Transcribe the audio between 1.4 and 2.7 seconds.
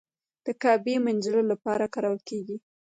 لپاره کارول کیږي.